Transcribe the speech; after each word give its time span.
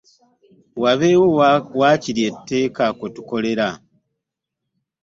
Wabeewo 0.81 1.27
waakiri 1.79 2.21
etteeka 2.29 2.83
kwe 2.97 3.07
tukolera. 3.15 3.67